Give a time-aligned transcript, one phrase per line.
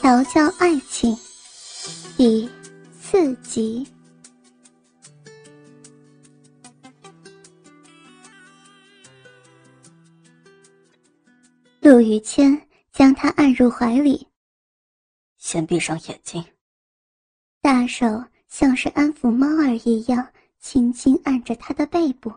[0.00, 1.16] 调教爱情
[2.16, 2.50] 第
[3.00, 3.86] 四集。
[11.80, 12.60] 陆雨谦
[12.92, 14.26] 将他按入怀里，
[15.36, 16.44] 先闭上眼睛。
[17.60, 18.04] 大手
[18.48, 20.26] 像是安抚猫儿一样，
[20.58, 22.32] 轻轻按着他的背部。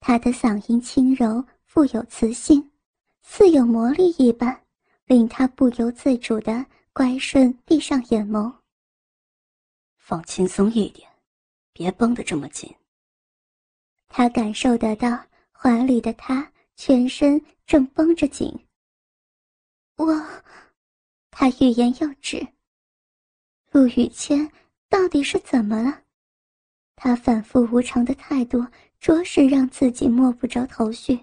[0.00, 2.70] 他的嗓音轻柔，富有磁性，
[3.22, 4.58] 似有魔力一般，
[5.08, 8.54] 令他不由自主的乖顺闭上眼眸。
[9.96, 11.10] 放轻松一点，
[11.72, 12.72] 别绷得这么紧。
[14.06, 18.56] 他感受得到怀里的他全身正绷着紧。
[19.96, 20.24] 我，
[21.32, 22.46] 他欲言又止。
[23.72, 24.48] 陆雨谦
[24.88, 26.02] 到底是怎么了？
[26.94, 28.64] 他反复无常的态度。
[29.00, 31.20] 着实让自己摸不着头绪。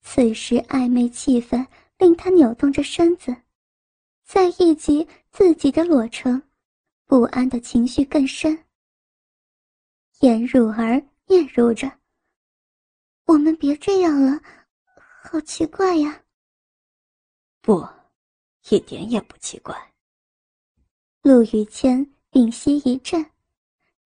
[0.00, 1.66] 此时暧昧气氛
[2.00, 3.36] 令他扭动着身子，
[4.24, 6.42] 再一及自己的裸成，
[7.04, 8.64] 不安的情绪更深。
[10.20, 11.92] 颜汝儿嗫嚅着
[13.26, 14.40] ：“我们别这样了，
[15.22, 16.22] 好奇怪呀。”
[17.60, 17.86] 不，
[18.70, 19.76] 一点也不奇怪。
[21.20, 23.24] 陆雨谦屏息一阵，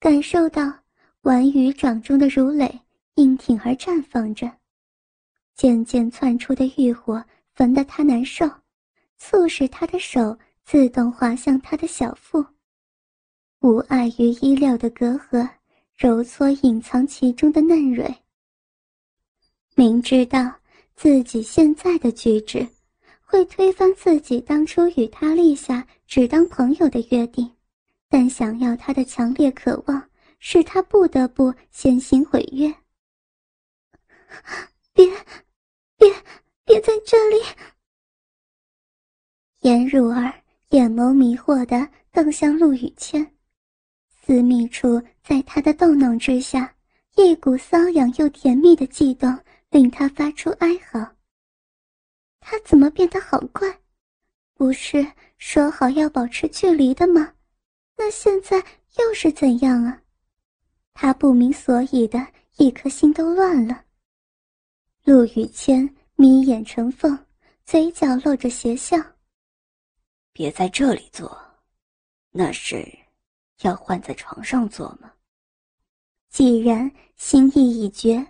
[0.01, 0.81] 感受到。
[1.23, 2.83] 婉瑜掌中的如蕾
[3.15, 4.59] 硬挺而绽放着，
[5.55, 7.25] 渐渐窜出的欲火
[7.55, 8.51] 焚得他难受，
[9.17, 12.45] 促使他的手自动滑向他的小腹，
[13.61, 15.49] 无碍于衣料的隔阂，
[15.97, 18.15] 揉搓隐藏其中的嫩蕊。
[19.75, 20.55] 明知道
[20.95, 22.67] 自己现在的举止
[23.21, 27.51] 会推翻自己当初与他立下只当朋友的约定，
[28.09, 30.09] 但想要他的强烈渴望。
[30.47, 32.67] 使他不得不先行毁约。
[34.93, 35.07] 别，
[35.97, 36.15] 别，
[36.65, 37.37] 别在这里！
[39.61, 40.33] 颜如儿
[40.71, 43.35] 眼眸迷惑的瞪向陆雨谦，
[44.09, 46.75] 私密处在他的逗弄之下，
[47.17, 51.15] 一股瘙痒又甜蜜的悸动令他发出哀嚎。
[52.41, 53.81] 他怎么变得好怪？
[54.55, 55.07] 不是
[55.37, 57.35] 说好要保持距离的吗？
[57.97, 58.57] 那现在
[58.99, 60.01] 又是怎样啊？
[60.95, 63.85] 他不明所以的一颗心都乱了。
[65.05, 67.27] 陆雨谦眯眼成缝，
[67.65, 68.97] 嘴角露着邪笑。
[70.33, 71.37] 别在这里做，
[72.31, 72.87] 那是
[73.63, 75.13] 要换在床上做吗？
[76.31, 78.27] 既然心意已决，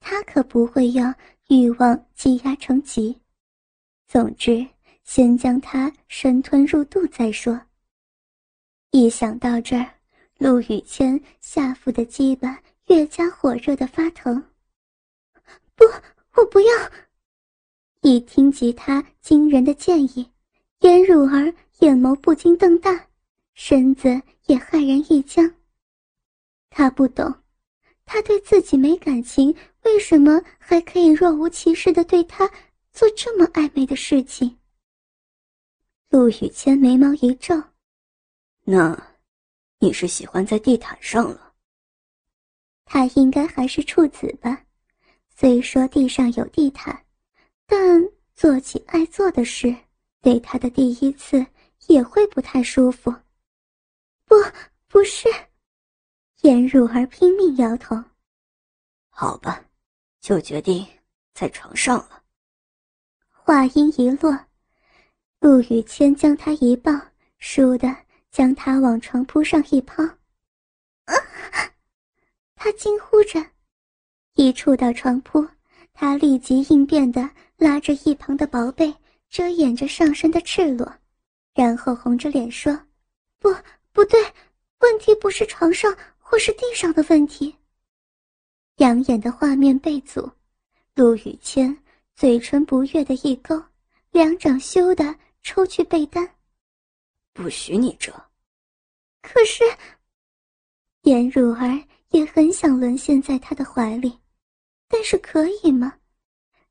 [0.00, 1.14] 他可不会要
[1.48, 3.20] 欲望积压成疾。
[4.06, 4.66] 总之，
[5.04, 7.60] 先将他生吞入肚再说。
[8.90, 9.94] 一想到这儿。
[10.38, 14.40] 陆雨谦下腹的基板越加火热的发疼。
[15.74, 15.84] 不，
[16.36, 16.72] 我不要！
[18.08, 20.26] 一听及他惊人的建议，
[20.80, 23.06] 颜汝儿眼眸不禁瞪大，
[23.52, 24.08] 身子
[24.46, 25.54] 也骇然一僵。
[26.70, 27.34] 他不懂，
[28.06, 29.54] 他对自己没感情，
[29.84, 32.50] 为什么还可以若无其事的对他
[32.92, 34.56] 做这么暧昧的事情？
[36.08, 37.62] 陆雨谦眉毛一皱，
[38.64, 38.98] 那。
[39.80, 41.52] 你是喜欢在地毯上了？
[42.84, 44.64] 他应该还是处子吧？
[45.28, 47.04] 虽说地上有地毯，
[47.68, 48.02] 但
[48.34, 49.72] 做起爱做的事，
[50.20, 51.46] 对他的第一次
[51.86, 53.14] 也会不太舒服。
[54.24, 54.34] 不，
[54.88, 55.28] 不是。
[56.40, 58.02] 颜如儿拼命摇头。
[59.10, 59.64] 好吧，
[60.18, 60.84] 就决定
[61.34, 62.24] 在床上了。
[63.28, 64.36] 话音一落，
[65.40, 66.90] 陆雨谦将他一抱，
[67.38, 67.94] 倏地。
[68.30, 70.02] 将他往床铺上一抛，
[71.06, 71.14] 啊！
[72.54, 73.42] 他惊呼着，
[74.34, 75.44] 一触到床铺，
[76.00, 78.94] 他立即应变的拉着一旁的薄被
[79.28, 80.88] 遮掩着上身的赤裸，
[81.54, 82.72] 然后红着脸说
[83.40, 83.52] ：“不，
[83.90, 84.16] 不对，
[84.78, 87.52] 问题不是床上或是地上的问题。”
[88.78, 90.30] 养眼的画面被阻，
[90.94, 91.76] 陆雨谦
[92.14, 93.60] 嘴唇不悦的一勾，
[94.12, 96.30] 两掌羞的抽去被单。
[97.32, 98.12] 不许你遮！
[99.20, 99.64] 可是，
[101.02, 101.76] 颜汝儿
[102.10, 104.16] 也很想沦陷在他的怀里，
[104.88, 105.94] 但是可以吗？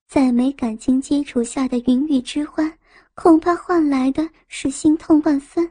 [0.08, 2.78] 在没感情基础下的云雨之欢，
[3.14, 5.70] 恐怕换来的是心痛万分。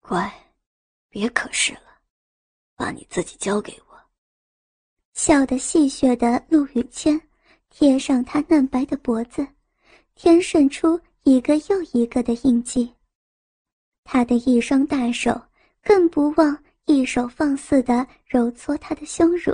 [0.00, 0.32] 乖，
[1.08, 2.00] 别可是了，
[2.76, 4.00] 把你自己交给我。
[5.12, 7.20] 笑得戏谑的陆雨谦，
[7.68, 9.46] 贴上他嫩白的脖子，
[10.14, 12.94] 添渗出一个又一个的印记。
[14.04, 15.40] 他的一双大手
[15.82, 19.52] 更不忘一手放肆地揉搓他的胸乳，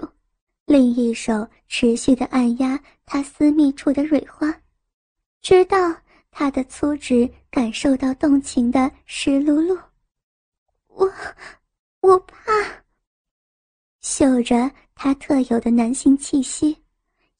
[0.71, 4.55] 另一手持续的按压他私密处的蕊花，
[5.43, 5.77] 直到
[6.31, 9.77] 他的粗指感受到动情的湿漉漉。
[10.87, 11.13] 我，
[12.03, 12.53] 我怕。
[14.01, 16.81] 嗅着他特有的男性气息，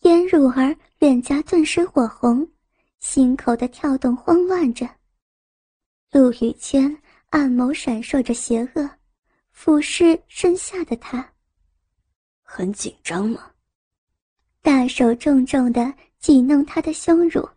[0.01, 2.45] 颜汝儿脸颊顿时火红，
[2.99, 4.89] 心口的跳动慌乱着。
[6.11, 8.91] 陆羽谦暗眸闪烁着邪恶，
[9.53, 11.33] 俯视身下的他。
[12.53, 13.53] 很紧张吗？
[14.61, 17.49] 大手重重的挤弄他的胸乳，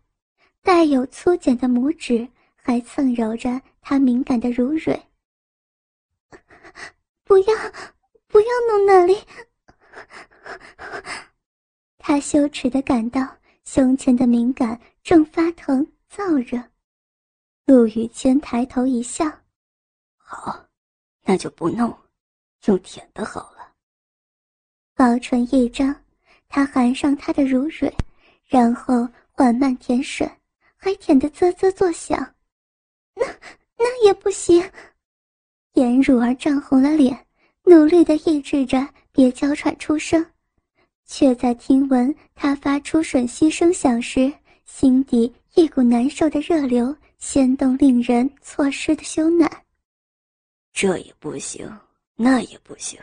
[0.61, 4.93] 带有粗茧的拇指还蹭揉着他敏感的乳蕊。
[7.25, 7.55] 不要，
[8.27, 9.17] 不要弄那里！
[11.97, 13.27] 他羞耻的感到
[13.65, 16.63] 胸前的敏感正发疼燥热。
[17.65, 19.25] 陆雨谦抬头一笑
[20.15, 20.67] ：“好，
[21.23, 21.97] 那就不弄，
[22.65, 23.62] 用舔的好了。”
[24.95, 25.95] 薄唇一张，
[26.47, 27.91] 他含上她的乳蕊，
[28.45, 30.29] 然后缓慢舔吮，
[30.75, 32.17] 还舔得啧啧作响。
[33.15, 33.25] 那
[33.77, 34.63] 那也不行。
[35.73, 37.25] 颜如儿涨红了脸，
[37.63, 40.23] 努力的抑制着别娇喘出声，
[41.05, 44.31] 却在听闻他发出吮吸声响时，
[44.65, 49.49] 心底一股难受的热流掀动，令人错失的羞赧。
[50.71, 51.67] 这也不行，
[52.15, 52.99] 那也不行。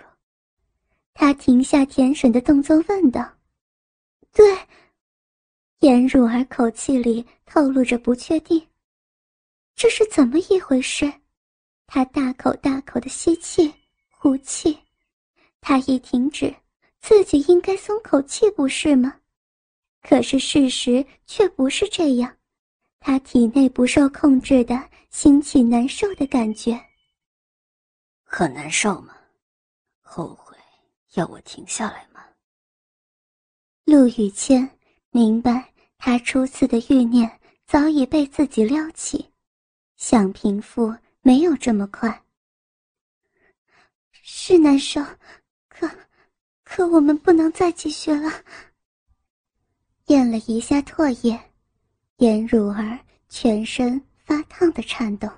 [1.20, 3.30] 他停下舔吮的动作，问道
[4.32, 4.58] ：“对。”
[5.80, 8.66] 颜汝儿口气里透露着不确定。
[9.74, 11.12] 这是怎么一回事？
[11.86, 13.70] 他大口大口的吸气、
[14.08, 14.78] 呼气，
[15.60, 16.54] 他一停止，
[17.00, 19.20] 自己应该松口气，不是吗？
[20.00, 22.34] 可是事实却不是这样，
[22.98, 26.80] 他体内不受控制的兴起难受的感觉。
[28.24, 29.14] 很难受吗？
[30.00, 30.49] 后悔
[31.14, 32.24] 要我停下来吗？
[33.84, 34.78] 陆雨谦
[35.10, 39.30] 明白，他初次的欲念早已被自己撩起，
[39.96, 40.94] 想平复。
[41.22, 42.24] 没有这么快，
[44.10, 45.04] 是难受，
[45.68, 45.86] 可，
[46.64, 48.42] 可我们不能再继续了。
[50.06, 51.38] 咽了一下唾液，
[52.16, 52.98] 颜如儿
[53.28, 55.28] 全身发烫的颤抖。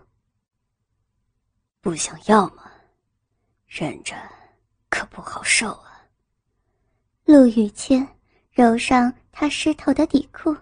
[1.80, 2.70] 不想要吗？
[3.66, 4.14] 忍着，
[5.02, 6.06] 可不好受啊。
[7.24, 8.06] 陆雨谦
[8.52, 10.56] 揉上他湿透的底裤，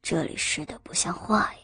[0.00, 1.58] 这里湿的不像话呀。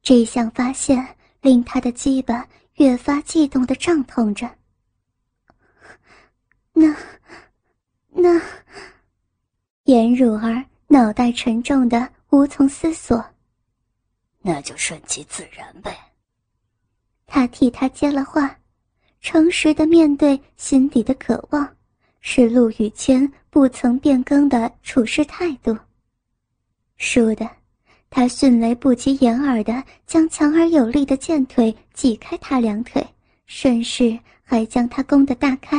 [0.00, 4.50] 这项发现令他的鸡巴越发悸动的胀痛着。
[6.72, 6.96] 那，
[8.08, 8.40] 那，
[9.84, 13.22] 颜汝儿脑袋沉重的无从思索。
[14.40, 15.94] 那就顺其自然呗。
[17.26, 18.57] 他替他接了话，
[19.30, 21.76] 诚实的面对心底的渴望，
[22.22, 25.76] 是陆雨谦不曾变更的处事态度。
[26.98, 27.46] 倏的。
[28.08, 33.06] 他迅雷不及掩耳的将强而有力的剑腿挤开他两腿，
[33.44, 35.76] 顺势还将他攻得大开。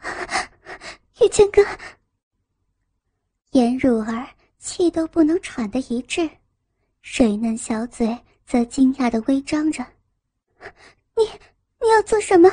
[1.20, 1.62] 玉谦哥，
[3.50, 4.26] 颜汝儿
[4.58, 6.30] 气都不能喘的一滞，
[7.02, 9.84] 水嫩小嘴则惊讶的微张着
[11.14, 11.28] ：“你
[11.82, 12.50] 你要做什么？”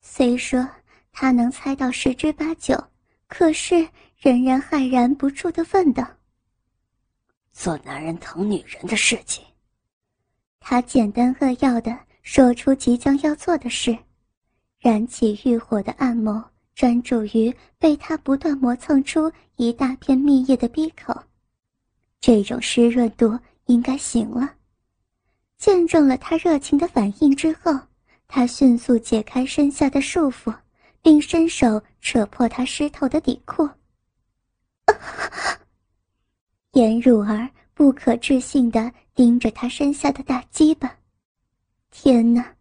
[0.00, 0.68] 虽说
[1.12, 2.82] 他能猜到十之八九，
[3.26, 6.06] 可是仍然骇然不住的问道。
[7.52, 9.44] 做男人疼女人的事情，
[10.60, 13.96] 他简单扼要的说出即将要做的事，
[14.78, 16.42] 燃起欲火的暗眸
[16.74, 21.20] 专注于被他不断磨蹭出一大片蜜液的闭口，
[22.20, 24.54] 这种湿润度应该行了。
[25.56, 27.76] 见证了他热情的反应之后，
[28.28, 30.54] 他迅速解开身下的束缚，
[31.02, 33.68] 并伸手扯破他湿透的底裤。
[36.72, 40.98] 颜汝儿不可置信地盯着他身下的大鸡巴，
[41.90, 42.54] 天哪，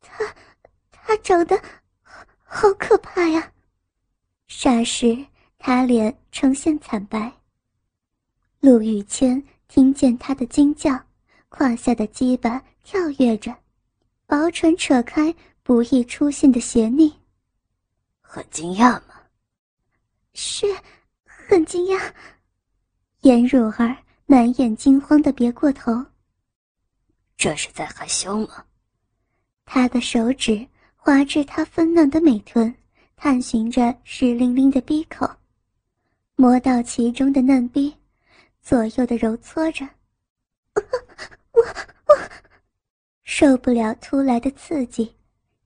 [0.00, 0.24] 他
[0.90, 1.60] 他长得
[2.42, 3.52] 好可怕呀！
[4.48, 5.26] 霎时，
[5.58, 7.32] 他脸呈现惨白。
[8.60, 10.98] 陆羽谦听见他的惊叫，
[11.48, 13.54] 胯下的鸡巴跳跃着，
[14.30, 15.34] 薄唇扯开
[15.64, 17.12] 不易出现的邪腻。
[18.20, 19.20] 很惊讶吗？
[20.34, 20.64] 是，
[21.24, 22.12] 很惊讶。
[23.22, 23.96] 颜如儿
[24.26, 26.06] 满眼惊慌的别过头。
[27.36, 28.64] 这是在害羞吗？
[29.64, 32.72] 他的手指滑至她粉嫩的美臀，
[33.16, 35.28] 探寻着湿淋淋的鼻口，
[36.36, 37.92] 摸到其中的嫩逼，
[38.62, 39.84] 左右的揉搓着。
[40.74, 41.62] 我
[42.06, 42.16] 我
[43.32, 45.14] 受不了突来的刺激，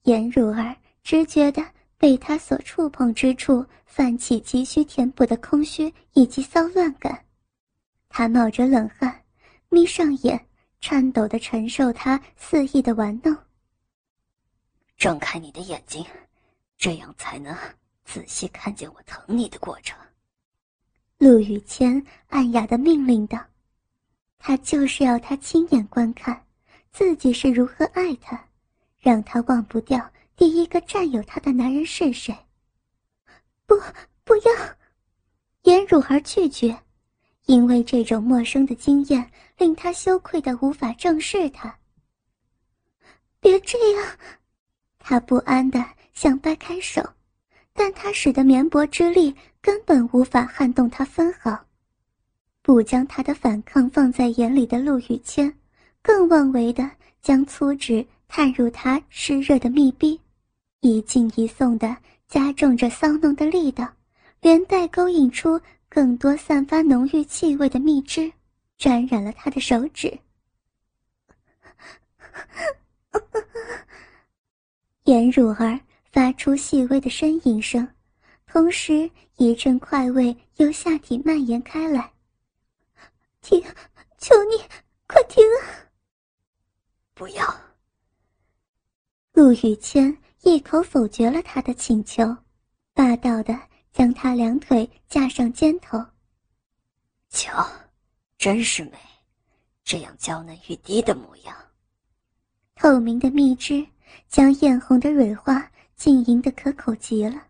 [0.02, 1.64] 颜如儿只觉得
[1.96, 7.24] 被他所触碰之处泛起急需填补的空虚以及骚乱感。
[8.10, 9.24] 他冒着冷汗，
[9.70, 10.46] 眯上眼，
[10.78, 13.34] 颤抖地承受他肆意的玩弄。
[14.98, 16.04] 睁开你的眼睛，
[16.76, 17.56] 这样才能
[18.04, 19.98] 仔细看见我疼你的过程。
[21.16, 23.42] 陆雨谦暗哑的命令道
[24.38, 26.44] ：“他就是要他亲眼观看，
[26.94, 28.40] 自己是如何爱他，
[29.00, 32.32] 让他忘不掉第一个占有他的男人是谁。”
[33.66, 33.74] 不，
[34.22, 34.52] 不要！
[35.62, 36.78] 颜汝儿拒绝，
[37.46, 41.76] 因为这种陌生的经验令他羞愧的无法正视他。
[43.40, 44.16] 别这样！
[45.00, 47.02] 他不安的想掰开手，
[47.72, 51.58] 但他使的绵薄之力根本无法撼动他分毫。
[52.62, 55.52] 不将他的反抗放在眼里的陆雨谦，
[56.04, 56.88] 更妄为的
[57.22, 60.20] 将粗指探入他湿热的密闭，
[60.80, 61.96] 一进一送的
[62.28, 63.90] 加重着骚弄的力道，
[64.42, 65.58] 连带勾引出
[65.88, 68.30] 更多散发浓郁气味的蜜汁，
[68.76, 70.18] 沾染了他的手指。
[75.04, 75.80] 颜汝儿
[76.12, 77.88] 发出细微的呻吟声，
[78.46, 82.12] 同时一阵快味由下体蔓延开来。
[83.40, 83.64] 停！
[84.18, 84.58] 求你
[85.06, 85.83] 快停啊！
[87.14, 87.44] 不要！
[89.32, 92.36] 陆雨谦一口否决了他的请求，
[92.92, 93.58] 霸道的
[93.92, 96.04] 将他两腿架上肩头。
[97.30, 97.66] 瞧，
[98.36, 98.92] 真是美，
[99.82, 101.56] 这样娇嫩欲滴的模样。
[102.74, 103.86] 透明的蜜汁。
[104.28, 107.48] 将艳红的蕊花浸淫的可口极了，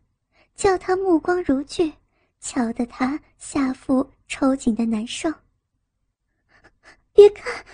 [0.54, 1.92] 叫他目光如炬，
[2.40, 5.30] 瞧得他下腹抽紧的难受。
[7.12, 7.64] 别看，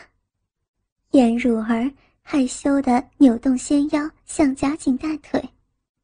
[1.11, 1.91] 颜汝儿
[2.23, 5.43] 害羞的扭动纤腰，想夹紧大腿，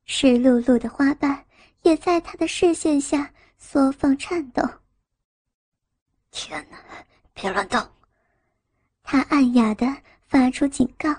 [0.04, 1.44] 湿漉漉的花瓣
[1.82, 4.62] 也在他的视线下缩放颤抖。
[6.30, 6.76] 天哪，
[7.32, 7.80] 别乱动！
[9.02, 9.86] 他暗哑的
[10.26, 11.14] 发出警告。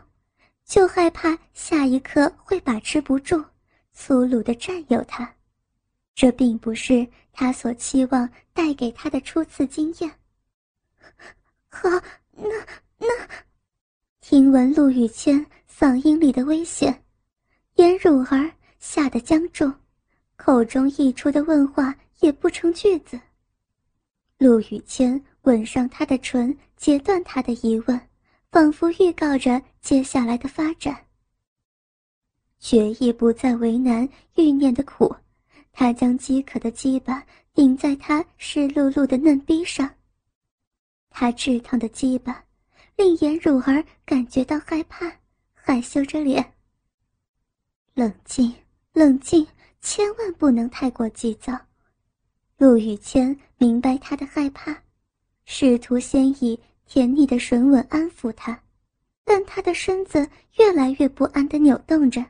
[0.65, 3.41] 就害怕下一刻会把持不住，
[3.93, 5.33] 粗鲁的占有他，
[6.13, 10.11] 这并不是他所期望带给他的初次经验。
[11.71, 11.89] 好，
[12.33, 12.49] 那
[12.97, 13.07] 那，
[14.29, 17.01] 听闻陆雨谦嗓音里的危险，
[17.75, 19.71] 颜汝儿吓得僵住，
[20.35, 23.17] 口中溢出的问话也不成句子。
[24.37, 27.97] 陆雨谦吻上他的唇，截断他的疑问。
[28.51, 31.05] 仿佛预告着接下来的发展。
[32.59, 35.15] 决意不再为难欲念的苦，
[35.71, 39.89] 他将饥渴的鸡巴顶在他湿漉漉的嫩逼上。
[41.09, 42.43] 他炙烫的鸡巴
[42.97, 45.09] 令颜汝儿感觉到害怕，
[45.53, 46.53] 害羞着脸。
[47.93, 48.53] 冷静，
[48.91, 49.47] 冷静，
[49.79, 51.57] 千万不能太过急躁。
[52.57, 54.75] 陆雨谦明白他的害怕，
[55.45, 56.59] 试图先以。
[56.89, 58.57] 甜腻的舌吻安抚他，
[59.25, 60.25] 但他的身子
[60.55, 62.25] 越来越不安地扭动着，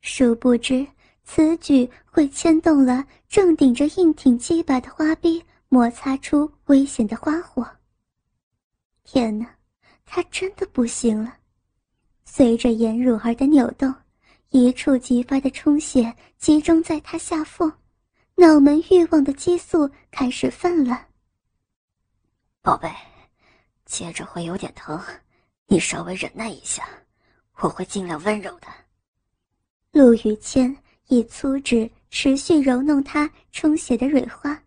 [0.00, 0.84] 殊不知
[1.22, 7.64] 此举会牵动了正顶着硬挺鸡巴的花臂，摩擦出危险的花火。
[9.04, 9.46] 天哪，
[10.12, 11.32] 他真的不行了！
[12.24, 13.94] 随着颜汝儿的扭动，
[14.48, 17.70] 一触即发的充血集中在他下腹，
[18.34, 21.06] 脑门欲望的激素开始泛滥。
[22.60, 22.90] 宝贝。
[23.86, 25.00] 接着会有点疼，
[25.66, 26.88] 你稍微忍耐一下，
[27.60, 28.66] 我会尽量温柔的。
[29.92, 30.76] 陆雨谦
[31.06, 34.60] 以粗指持续揉弄他充血的蕊花，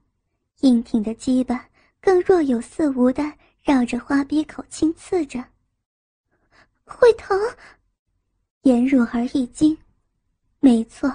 [0.61, 1.65] 硬挺的鸡巴
[2.01, 3.23] 更若有似无的
[3.63, 5.43] 绕着花鼻口轻刺着。
[6.85, 7.39] 会疼？
[8.63, 9.77] 颜汝儿一惊，
[10.59, 11.13] 没错，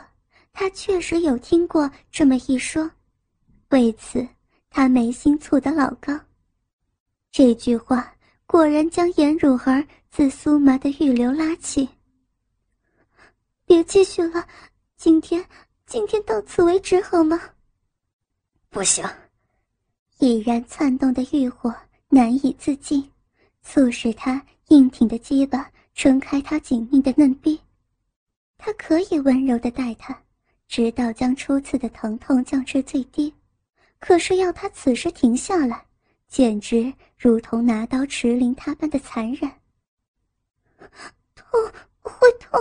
[0.53, 2.91] 他确实有听过这么一说，
[3.69, 4.27] 为此
[4.71, 6.19] 他眉心蹙得老高。
[7.31, 8.15] 这句话
[8.47, 11.89] 果然将颜汝儿自酥麻的玉流拉起。
[13.67, 14.47] 别继续了，
[14.97, 15.45] 今天
[15.87, 17.39] 今天到此为止好吗？
[18.71, 19.07] 不行，
[20.19, 21.75] 已然窜动的欲火
[22.09, 23.11] 难以自禁，
[23.63, 27.61] 促使他硬挺的鸡巴撑开他紧密的嫩臂。
[28.57, 30.19] 他可以温柔的待他，
[30.67, 33.33] 直到将初次的疼痛降至最低，
[33.99, 35.85] 可是要他此时停下来。
[36.29, 39.51] 简直如同拿刀持灵他般的残忍。
[41.35, 41.59] 痛，
[42.03, 42.61] 会痛！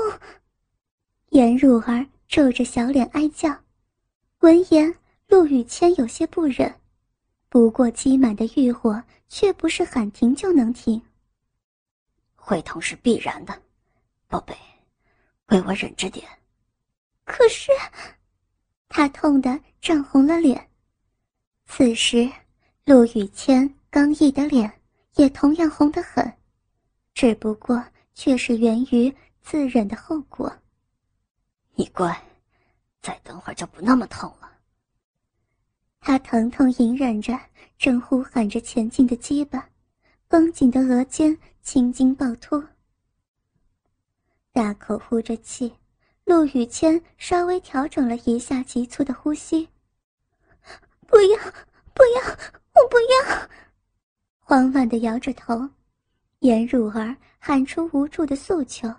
[1.31, 3.53] 颜汝儿皱着小脸哀叫。
[4.39, 4.95] 闻言，
[5.27, 6.73] 陆雨谦有些不忍，
[7.49, 11.01] 不过积满的欲火却不是喊停就能停。
[12.35, 13.61] 会痛是必然的，
[14.27, 14.55] 宝贝，
[15.47, 16.27] 为我忍着点。
[17.25, 17.71] 可是，
[18.87, 20.69] 他痛得涨红了脸。
[21.65, 22.29] 此时，
[22.85, 24.81] 陆雨谦刚毅的脸
[25.15, 26.31] 也同样红得很，
[27.13, 30.49] 只不过却是源于自忍的后果。
[31.75, 32.17] 你乖，
[33.01, 34.46] 再等会儿就不那么痛了。
[36.07, 37.37] 他疼痛隐忍着，
[37.77, 39.67] 正呼喊着前进的鸡巴，
[40.29, 42.63] 绷紧的额间青筋暴突。
[44.53, 45.73] 大口呼着气，
[46.23, 49.67] 陆雨谦稍微调整了一下急促的呼吸。
[51.07, 51.37] 不要，
[51.93, 52.21] 不要，
[52.73, 53.49] 我不要！
[54.39, 55.69] 慌乱的摇着头，
[56.39, 58.89] 颜汝儿喊出无助的诉求。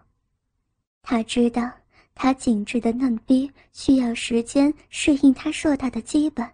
[1.01, 1.73] 他知道，
[2.15, 6.47] 他紧致的嫩逼需要时间适应他硕大的基本，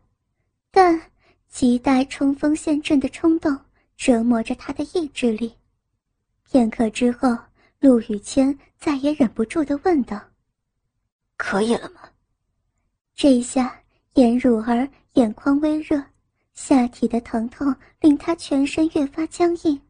[0.75, 1.01] 但
[1.53, 3.57] 亟待冲锋陷阵的冲动
[3.97, 5.55] 折磨着他的意志力。
[6.51, 7.29] 片刻之后，
[7.79, 10.21] 陆雨谦再也忍不住的问道
[11.39, 12.01] ：“可以了吗？”
[13.15, 13.81] 这下，
[14.15, 14.89] 颜汝儿。
[15.15, 16.03] 眼眶微热，
[16.55, 19.81] 下体的疼痛令他全身越发僵硬。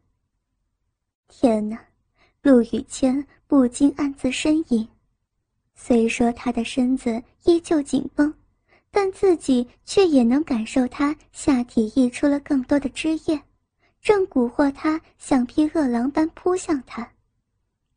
[1.27, 1.83] 天哪，
[2.43, 4.87] 陆雨谦不禁暗自呻吟。
[5.73, 8.31] 虽说他的身子依旧紧绷，
[8.95, 13.37] 但自己却也能感受他下体溢出了更多的汁液，
[14.01, 17.11] 正蛊惑他像匹饿狼般扑向他，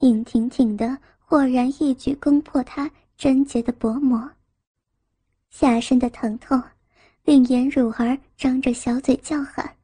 [0.00, 4.28] 硬挺挺的，豁然一举攻破他贞洁的薄膜。
[5.50, 6.60] 下身的疼痛。
[7.24, 9.76] 令颜汝儿张着小嘴叫喊，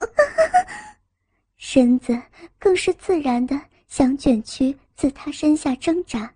[1.58, 2.18] 身子
[2.58, 6.32] 更是自然的想卷曲自他身下挣扎，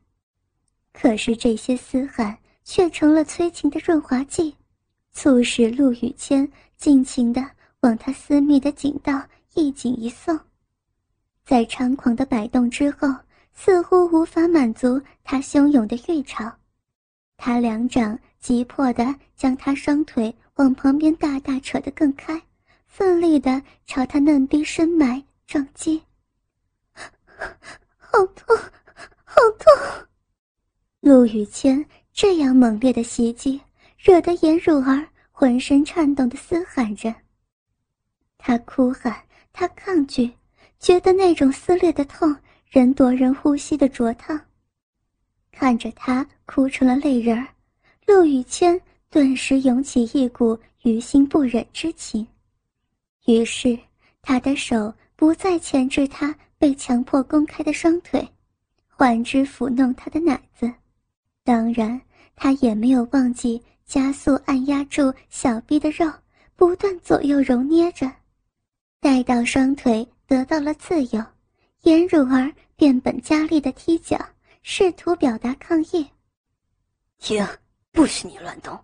[0.93, 2.37] 可是这些嘶喊
[2.67, 4.55] 却成了催情的润滑剂，
[5.13, 6.47] 促使陆雨谦
[6.77, 7.43] 尽情的
[7.81, 9.23] 往他私密的颈道
[9.55, 10.39] 一紧一送，
[11.45, 13.09] 在猖狂的摆动之后，
[13.55, 16.53] 似乎无法满足他汹涌的欲潮，
[17.39, 18.19] 他两掌。
[18.39, 22.41] 急迫的将他双腿往旁边大大扯得更开，
[22.87, 26.01] 奋力的朝他嫩逼深埋撞击。
[27.99, 28.57] 好痛，
[29.25, 30.07] 好痛！
[31.01, 31.85] 陆雨谦
[32.17, 33.61] 这样猛烈的袭击，
[33.99, 37.15] 惹得颜汝儿浑身颤动的嘶喊着。
[38.39, 39.15] 他哭喊，
[39.53, 40.33] 他抗拒，
[40.79, 42.35] 觉得那种撕裂的痛，
[42.71, 44.41] 人夺人呼吸的灼烫。
[45.53, 47.47] 看着他哭成了泪人儿。
[48.07, 52.27] 陆雨谦顿时涌起一股于心不忍之情，
[53.27, 53.79] 于是
[54.23, 58.27] 他的手不再钳制他被强迫公开的双腿，
[58.89, 60.73] 换之抚弄他的奶子。
[61.47, 62.01] 当然，
[62.35, 66.13] 他也没有忘记加速按压住小臂的肉，
[66.57, 68.11] 不断左右揉捏着。
[68.99, 71.25] 待到双腿得到了自由，
[71.83, 74.19] 颜汝儿变本加厉的踢脚，
[74.65, 76.05] 试图表达抗议。
[77.19, 77.47] 停！
[77.93, 78.77] 不许你乱动！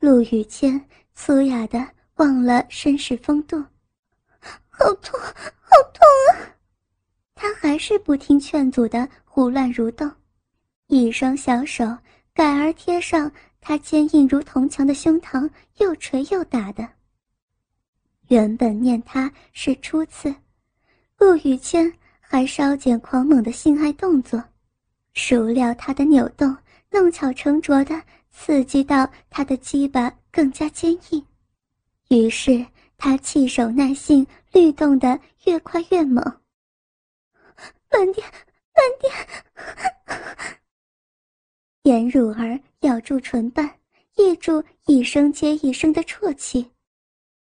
[0.00, 3.56] 陆雨谦粗哑的忘了绅士风度，
[4.68, 6.50] 好痛，好痛啊！
[7.36, 10.10] 他还是不听劝阻的胡乱蠕动，
[10.92, 11.96] 一双小手
[12.34, 16.86] 改而贴上他坚硬如铜墙的胸膛，又捶又打的。
[18.28, 20.34] 原本念他是初次，
[21.16, 24.44] 陆雨谦还稍减狂猛的性爱动作，
[25.14, 26.54] 孰料他的扭动。
[26.90, 27.98] 弄巧成拙的
[28.30, 31.26] 刺激到他的鸡巴更加坚硬，
[32.10, 32.66] 于是
[32.98, 36.22] 他气手耐性律动的越快越猛。
[37.90, 38.26] 慢点，
[38.74, 39.10] 慢点！
[41.84, 43.68] 颜汝儿咬住唇瓣，
[44.16, 46.70] 抑住一声接一声的啜泣，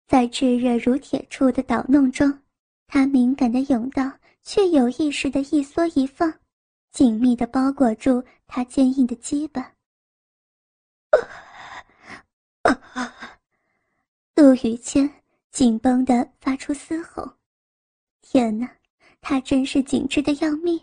[0.07, 2.41] 在炙热如铁处的捣弄中，
[2.87, 6.33] 他敏感的甬道却有意识的一缩一放。
[6.93, 9.73] 紧密的包裹住他坚硬的鸡巴。
[14.35, 15.09] 陆雨谦
[15.51, 17.37] 紧绷的发出嘶吼
[18.23, 18.69] ：“天哪，
[19.21, 20.81] 他真是紧致的要命！”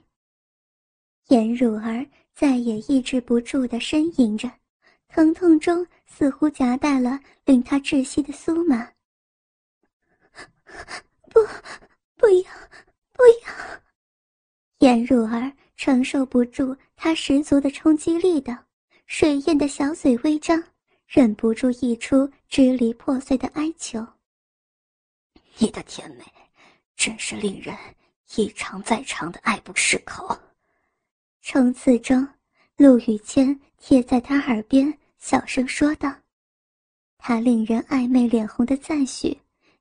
[1.27, 2.05] 颜汝儿
[2.37, 4.47] 再也抑制不住的呻吟着，
[5.07, 8.91] 疼痛中似乎夹带了令他窒息的酥麻。
[11.31, 11.41] 不，
[12.15, 12.51] 不要，
[13.11, 13.81] 不要！
[14.77, 15.51] 颜汝儿。
[15.79, 18.65] 承受不住他十足的冲击力的，
[19.05, 20.63] 水艳的小嘴微张，
[21.05, 24.03] 忍不住溢出支离破碎的哀求。
[25.59, 26.25] 你的甜美，
[26.95, 27.77] 真是令人
[28.35, 30.35] 一尝再尝的爱不释口。
[31.49, 32.27] 冲刺中，
[32.75, 36.13] 陆雨谦贴在他耳边小声说道
[37.17, 39.39] ：“他令人暧昧脸红的赞许，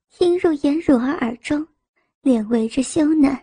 [0.09, 1.67] 听入颜汝儿耳中，
[2.23, 3.37] 脸为之羞赧，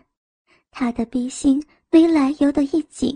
[0.70, 1.62] 他的逼心。
[1.90, 3.14] 没来由的一紧，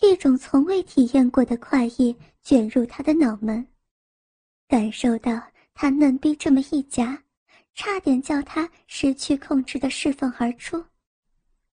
[0.00, 3.64] 一种从未体验过的快意卷入他的脑门，
[4.66, 5.38] 感受到
[5.74, 7.22] 他嫩逼这么一夹，
[7.74, 10.82] 差点叫他失去控制的释放而出，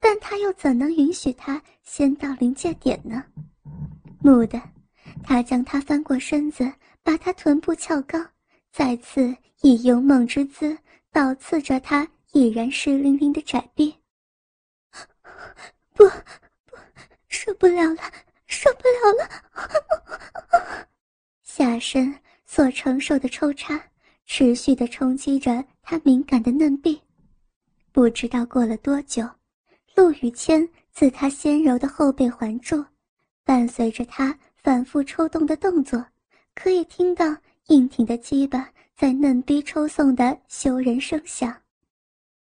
[0.07, 3.25] 但他又怎能允许他先到临界点呢？
[4.21, 4.61] 蓦地，
[5.23, 6.71] 他将他翻过身子，
[7.03, 8.23] 把他臀部翘高，
[8.71, 10.77] 再次以勇猛之姿
[11.11, 13.97] 倒刺着他已然湿淋淋的窄臂。
[15.95, 16.05] 不，
[16.67, 16.77] 不，
[17.29, 18.03] 受不了了，
[18.47, 20.87] 受不了了！
[21.43, 22.15] 下身
[22.45, 23.83] 所承受的抽插，
[24.27, 27.01] 持续的冲击着他敏感的嫩臂。
[27.91, 29.27] 不知道过了多久，
[29.95, 32.85] 陆雨谦自他纤柔的后背环住，
[33.45, 36.05] 伴随着他反复抽动的动作，
[36.55, 37.37] 可以听到
[37.69, 41.55] 硬挺的鸡巴在嫩逼抽送的羞人声响。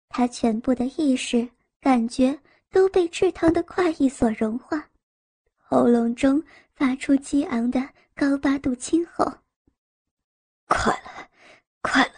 [0.09, 1.49] 他全部的意识
[1.81, 2.39] 感觉。
[2.71, 4.85] 都被炙烫的快意所融化，
[5.59, 6.43] 喉咙中
[6.75, 7.81] 发出激昂的
[8.17, 9.25] 高八度轻吼
[10.67, 11.29] ：“快了，
[11.83, 12.15] 快了，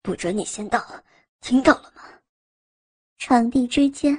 [0.00, 0.80] 不准你先到，
[1.40, 2.04] 听到了吗？”
[3.18, 4.16] 床地之间，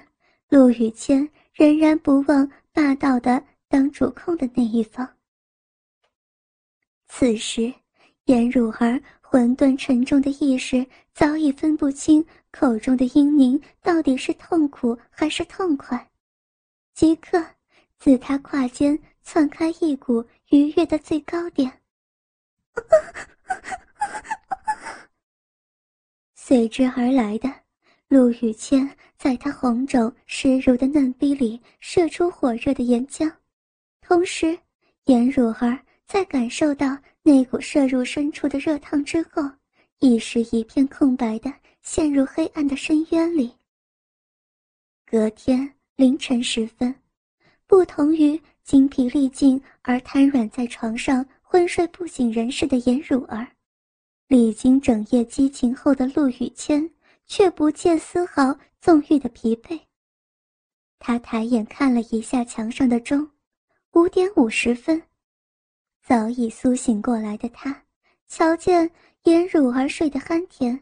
[0.52, 5.08] 陆雨谦仍然不忘霸道的当主控的那一方。
[7.08, 7.74] 此时，
[8.26, 12.26] 颜汝儿混沌沉重的意识早已分不清。
[12.52, 16.12] 口中的英宁到底是痛苦还是痛快？
[16.94, 17.42] 即刻，
[17.98, 21.82] 自他胯间窜开一股愉悦的最高点，
[26.36, 27.50] 随之而来的，
[28.10, 33.32] 陆雨谦在他红肿湿濡的嫩逼里射出火热的岩浆，
[34.02, 34.58] 同时，
[35.06, 39.44] 颜如儿在感受到那股射入深处的热烫之后，
[40.00, 41.54] 意识一片空白的。
[41.84, 43.52] 陷入黑暗的深渊里。
[45.04, 46.94] 隔天凌晨时分，
[47.66, 53.48] 不同于精疲力尽而瘫软在床上昏睡不省人事的颜汝儿，
[54.28, 56.88] 历经整夜激情后的陆雨谦
[57.32, 59.80] 却不见丝毫纵欲的疲惫。
[61.00, 63.32] 他抬眼看了一下墙上的钟，
[63.94, 65.02] 五点五十分。
[66.04, 67.84] 早已苏醒过来的他，
[68.28, 68.92] 瞧见
[69.24, 70.78] 颜汝儿睡得酣甜。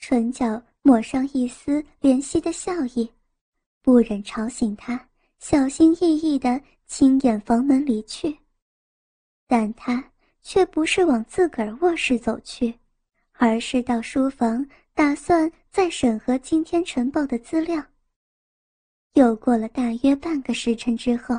[0.00, 3.08] 唇角抹上一丝怜惜的笑意，
[3.80, 8.36] 不忍吵醒他，小心翼翼地轻掩房门离去。
[9.46, 10.10] 但他
[10.42, 12.74] 却不是往自个儿卧室走去，
[13.34, 14.66] 而是到书房，
[14.98, 17.80] 打算再审核今天晨报的资料。
[19.12, 21.38] 又过了大约半个时辰之后，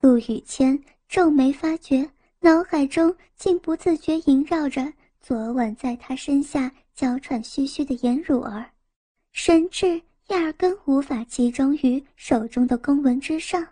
[0.00, 6.72] 陆雨谦皱眉发觉，脑海中竟不自觉萦绕着昨晚在他身下。
[6.94, 8.70] 娇喘吁吁的颜汝儿，
[9.32, 13.62] 神智压根无法集中于手中的公文之上。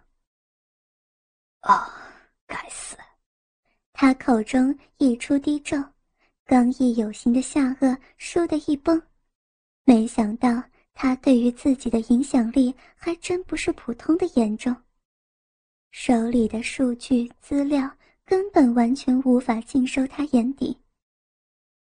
[1.60, 1.90] 啊，
[2.46, 2.98] 该死！
[3.94, 5.82] 他口中溢出低咒，
[6.50, 9.00] 刚毅有型的下颚倏地一绷。
[9.84, 10.60] 没想到
[10.92, 14.74] 他对于自己的影响力还真不是普通的严重。
[15.92, 17.88] 手里的数据资料
[18.24, 20.76] 根本完全无法尽收他眼底。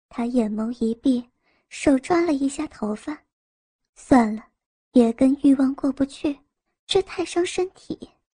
[0.10, 1.28] 他眼眸一闭，
[1.70, 3.20] 手抓了一下头发，
[3.96, 4.46] 算了，
[4.92, 6.38] 也跟欲望过不去，
[6.86, 7.98] 这太伤身体。